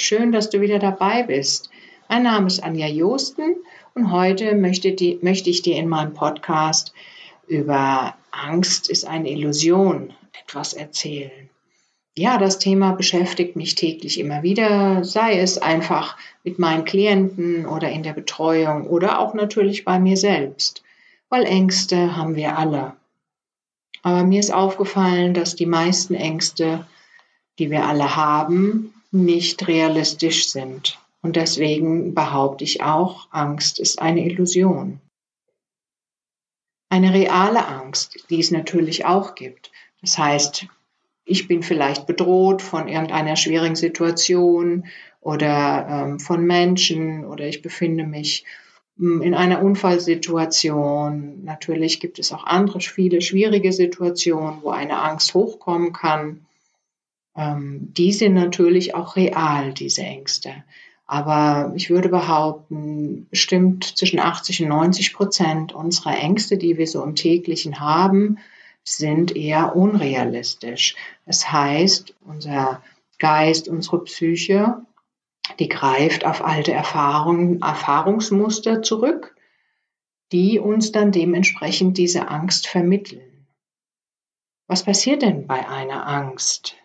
[0.00, 1.70] schön, dass du wieder dabei bist.
[2.08, 3.56] Mein Name ist Anja Josten
[3.94, 6.92] und heute möchte, die, möchte ich dir in meinem Podcast
[7.46, 10.12] über Angst ist eine Illusion
[10.44, 11.48] etwas erzählen.
[12.16, 17.90] Ja, das Thema beschäftigt mich täglich immer wieder, sei es einfach mit meinen Klienten oder
[17.90, 20.82] in der Betreuung oder auch natürlich bei mir selbst,
[21.28, 22.94] weil Ängste haben wir alle.
[24.02, 26.86] Aber mir ist aufgefallen, dass die meisten Ängste,
[27.58, 30.98] die wir alle haben, nicht realistisch sind.
[31.22, 35.00] Und deswegen behaupte ich auch, Angst ist eine Illusion.
[36.90, 39.70] Eine reale Angst, die es natürlich auch gibt.
[40.00, 40.66] Das heißt,
[41.24, 44.86] ich bin vielleicht bedroht von irgendeiner schwierigen Situation
[45.20, 48.46] oder ähm, von Menschen oder ich befinde mich
[48.96, 51.44] hm, in einer Unfallsituation.
[51.44, 56.46] Natürlich gibt es auch andere viele schwierige Situationen, wo eine Angst hochkommen kann.
[57.38, 60.52] Ähm, die sind natürlich auch real, diese Ängste.
[61.06, 67.02] Aber ich würde behaupten, bestimmt zwischen 80 und 90 Prozent unserer Ängste, die wir so
[67.02, 68.38] im täglichen haben,
[68.84, 70.96] sind eher unrealistisch.
[71.24, 72.82] Das heißt, unser
[73.18, 74.82] Geist, unsere Psyche,
[75.58, 79.34] die greift auf alte Erfahrungen, Erfahrungsmuster zurück,
[80.32, 83.46] die uns dann dementsprechend diese Angst vermitteln.
[84.66, 86.76] Was passiert denn bei einer Angst?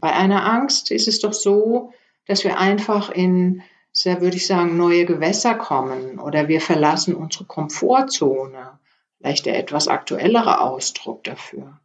[0.00, 1.92] Bei einer Angst ist es doch so,
[2.26, 3.62] dass wir einfach in,
[3.92, 8.78] sehr würde ich sagen, neue Gewässer kommen oder wir verlassen unsere Komfortzone.
[9.18, 11.78] Vielleicht der etwas aktuellere Ausdruck dafür.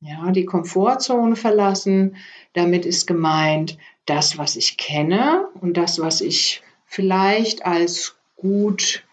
[0.00, 2.16] Ja, die Komfortzone verlassen,
[2.52, 9.04] damit ist gemeint, das, was ich kenne und das, was ich vielleicht als gut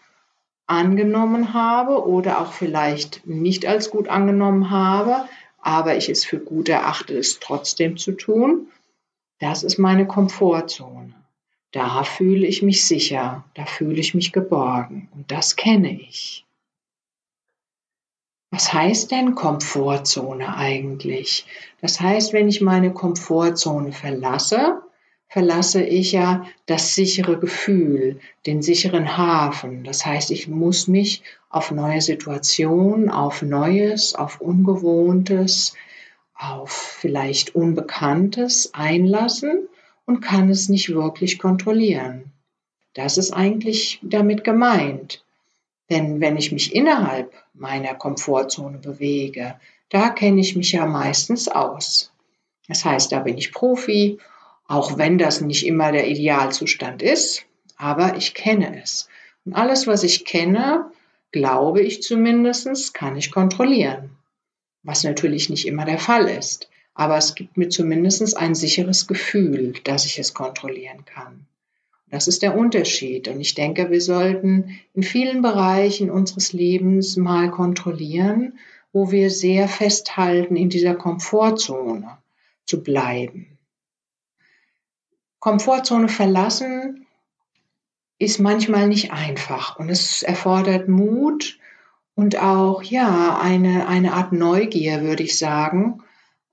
[0.66, 5.28] angenommen habe oder auch vielleicht nicht als gut angenommen habe,
[5.64, 8.68] aber ich es für gut erachte, es trotzdem zu tun.
[9.40, 11.14] Das ist meine Komfortzone.
[11.72, 16.44] Da fühle ich mich sicher, da fühle ich mich geborgen und das kenne ich.
[18.50, 21.46] Was heißt denn Komfortzone eigentlich?
[21.80, 24.82] Das heißt, wenn ich meine Komfortzone verlasse,
[25.28, 29.84] verlasse ich ja das sichere Gefühl, den sicheren Hafen.
[29.84, 35.74] Das heißt, ich muss mich auf neue Situationen, auf Neues, auf Ungewohntes,
[36.34, 39.68] auf vielleicht Unbekanntes einlassen
[40.04, 42.32] und kann es nicht wirklich kontrollieren.
[42.92, 45.24] Das ist eigentlich damit gemeint.
[45.90, 49.56] Denn wenn ich mich innerhalb meiner Komfortzone bewege,
[49.90, 52.12] da kenne ich mich ja meistens aus.
[52.68, 54.18] Das heißt, da bin ich Profi
[54.66, 57.44] auch wenn das nicht immer der Idealzustand ist,
[57.76, 59.08] aber ich kenne es.
[59.44, 60.90] Und alles, was ich kenne,
[61.32, 64.10] glaube ich zumindest, kann ich kontrollieren.
[64.82, 66.70] Was natürlich nicht immer der Fall ist.
[66.94, 71.46] Aber es gibt mir zumindest ein sicheres Gefühl, dass ich es kontrollieren kann.
[72.10, 73.26] Das ist der Unterschied.
[73.26, 78.58] Und ich denke, wir sollten in vielen Bereichen unseres Lebens mal kontrollieren,
[78.92, 82.18] wo wir sehr festhalten, in dieser Komfortzone
[82.64, 83.53] zu bleiben.
[85.44, 87.04] Komfortzone verlassen
[88.18, 91.58] ist manchmal nicht einfach und es erfordert Mut
[92.14, 96.00] und auch, ja, eine, eine Art Neugier, würde ich sagen.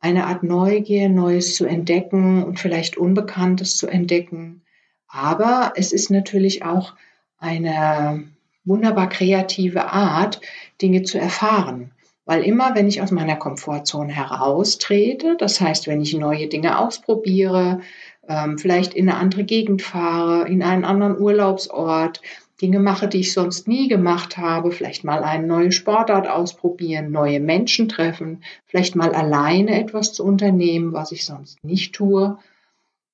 [0.01, 4.61] Eine Art Neugier, Neues zu entdecken und vielleicht Unbekanntes zu entdecken.
[5.07, 6.93] Aber es ist natürlich auch
[7.37, 8.25] eine
[8.65, 10.41] wunderbar kreative Art,
[10.81, 11.91] Dinge zu erfahren.
[12.25, 17.79] Weil immer, wenn ich aus meiner Komfortzone heraustrete, das heißt, wenn ich neue Dinge ausprobiere,
[18.27, 22.21] ähm, vielleicht in eine andere Gegend fahre, in einen anderen Urlaubsort,
[22.61, 27.39] Dinge mache, die ich sonst nie gemacht habe, vielleicht mal eine neue Sportart ausprobieren, neue
[27.39, 32.37] Menschen treffen, vielleicht mal alleine etwas zu unternehmen, was ich sonst nicht tue.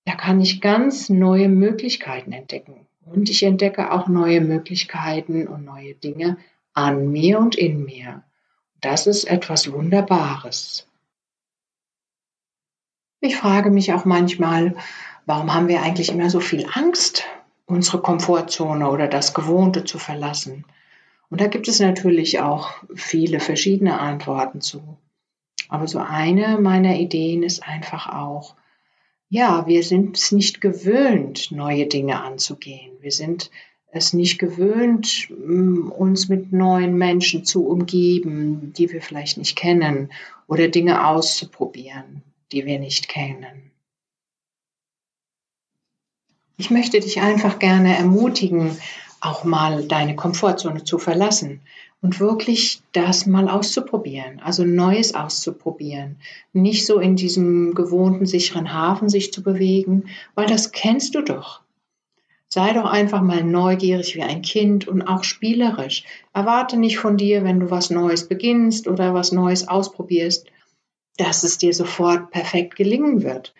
[0.03, 2.87] Da kann ich ganz neue Möglichkeiten entdecken.
[3.05, 6.37] Und ich entdecke auch neue Möglichkeiten und neue Dinge
[6.73, 8.23] an mir und in mir.
[8.81, 10.87] Das ist etwas Wunderbares.
[13.19, 14.75] Ich frage mich auch manchmal,
[15.25, 17.23] warum haben wir eigentlich immer so viel Angst,
[17.65, 20.65] unsere Komfortzone oder das Gewohnte zu verlassen?
[21.31, 24.97] Und da gibt es natürlich auch viele verschiedene Antworten zu.
[25.67, 28.55] Aber so eine meiner Ideen ist einfach auch,
[29.29, 32.91] ja, wir sind es nicht gewöhnt, neue Dinge anzugehen.
[33.01, 33.49] Wir sind
[33.91, 40.11] es nicht gewöhnt, uns mit neuen Menschen zu umgeben, die wir vielleicht nicht kennen
[40.45, 43.71] oder Dinge auszuprobieren die wir nicht kennen.
[46.57, 48.77] Ich möchte dich einfach gerne ermutigen,
[49.21, 51.61] auch mal deine Komfortzone zu verlassen
[52.01, 56.17] und wirklich das mal auszuprobieren, also Neues auszuprobieren.
[56.53, 60.05] Nicht so in diesem gewohnten, sicheren Hafen sich zu bewegen,
[60.35, 61.61] weil das kennst du doch.
[62.49, 66.05] Sei doch einfach mal neugierig wie ein Kind und auch spielerisch.
[66.33, 70.47] Erwarte nicht von dir, wenn du was Neues beginnst oder was Neues ausprobierst,
[71.17, 73.53] dass es dir sofort perfekt gelingen wird.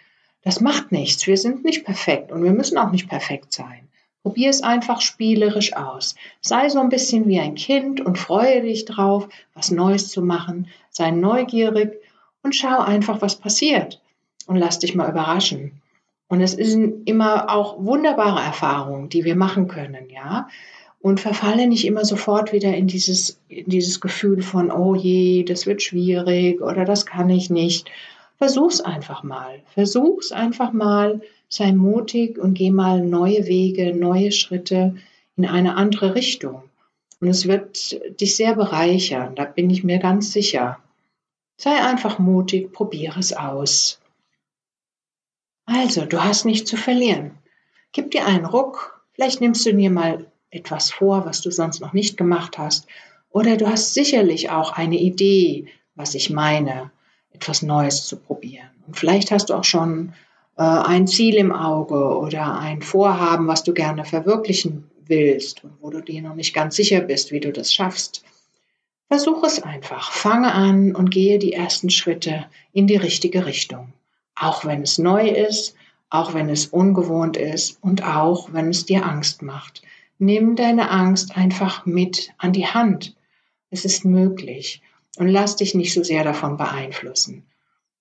[0.43, 1.27] Das macht nichts.
[1.27, 3.87] Wir sind nicht perfekt und wir müssen auch nicht perfekt sein.
[4.23, 6.15] Probier es einfach spielerisch aus.
[6.41, 10.67] Sei so ein bisschen wie ein Kind und freue dich drauf, was Neues zu machen.
[10.89, 12.01] Sei neugierig
[12.43, 14.01] und schau einfach, was passiert.
[14.45, 15.81] Und lass dich mal überraschen.
[16.27, 20.49] Und es sind immer auch wunderbare Erfahrungen, die wir machen können, ja.
[21.07, 25.65] Und verfalle nicht immer sofort wieder in dieses, in dieses Gefühl von, oh je, das
[25.65, 27.89] wird schwierig oder das kann ich nicht.
[28.37, 29.61] Versuch's einfach mal.
[29.73, 31.21] Versuch's einfach mal.
[31.47, 34.97] Sei mutig und geh mal neue Wege, neue Schritte
[35.37, 36.63] in eine andere Richtung.
[37.21, 40.77] Und es wird dich sehr bereichern, da bin ich mir ganz sicher.
[41.55, 44.01] Sei einfach mutig, probiere es aus.
[45.65, 47.31] Also, du hast nichts zu verlieren.
[47.93, 51.93] Gib dir einen Ruck, vielleicht nimmst du dir mal etwas vor, was du sonst noch
[51.93, 52.87] nicht gemacht hast,
[53.29, 56.91] oder du hast sicherlich auch eine Idee, was ich meine,
[57.31, 58.69] etwas Neues zu probieren.
[58.87, 60.13] Und vielleicht hast du auch schon
[60.57, 65.89] äh, ein Ziel im Auge oder ein Vorhaben, was du gerne verwirklichen willst und wo
[65.89, 68.23] du dir noch nicht ganz sicher bist, wie du das schaffst.
[69.07, 70.11] Versuch es einfach.
[70.11, 73.93] Fange an und gehe die ersten Schritte in die richtige Richtung
[74.39, 75.75] auch wenn es neu ist,
[76.09, 79.81] auch wenn es ungewohnt ist und auch wenn es dir Angst macht.
[80.19, 83.15] Nimm deine Angst einfach mit an die Hand.
[83.69, 84.81] Es ist möglich
[85.17, 87.45] und lass dich nicht so sehr davon beeinflussen.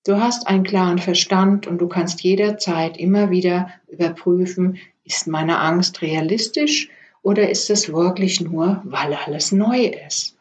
[0.06, 6.00] Du hast einen klaren Verstand und du kannst jederzeit immer wieder überprüfen, ist meine Angst
[6.00, 6.88] realistisch
[7.20, 10.36] oder ist es wirklich nur, weil alles neu ist?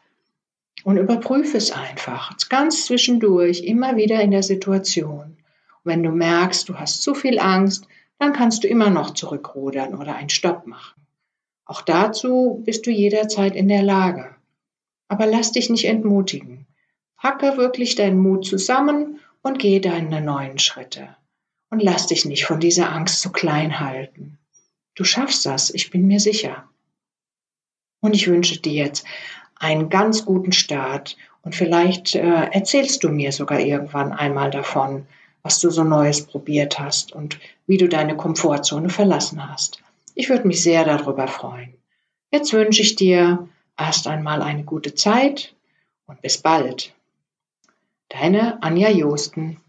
[0.84, 5.36] Und überprüfe es einfach, ganz zwischendurch, immer wieder in der Situation.
[5.84, 7.86] Wenn du merkst, du hast zu viel Angst,
[8.18, 11.05] dann kannst du immer noch zurückrudern oder einen Stopp machen.
[11.66, 14.34] Auch dazu bist du jederzeit in der Lage.
[15.08, 16.66] Aber lass dich nicht entmutigen.
[17.16, 21.16] Packe wirklich deinen Mut zusammen und geh deine neuen Schritte.
[21.70, 24.38] Und lass dich nicht von dieser Angst zu klein halten.
[24.94, 26.68] Du schaffst das, ich bin mir sicher.
[28.00, 29.04] Und ich wünsche dir jetzt
[29.56, 35.06] einen ganz guten Start und vielleicht äh, erzählst du mir sogar irgendwann einmal davon,
[35.42, 39.82] was du so Neues probiert hast und wie du deine Komfortzone verlassen hast.
[40.18, 41.74] Ich würde mich sehr darüber freuen.
[42.32, 45.54] Jetzt wünsche ich dir erst einmal eine gute Zeit
[46.06, 46.94] und bis bald.
[48.08, 49.60] Deine Anja Josten.